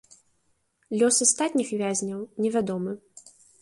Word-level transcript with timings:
Лёс 0.97 1.21
астатніх 1.27 1.69
вязняў 1.85 2.27
невядомы. 2.45 2.91